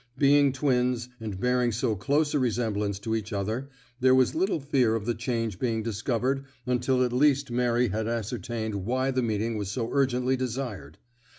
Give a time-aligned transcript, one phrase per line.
[0.17, 3.69] Being twins, and bearing so close a resemblance to each other,
[3.99, 8.73] there was little fear of the change being discovered until at least Mary had ascertained
[8.87, 10.97] why the meeting was so urgently desired.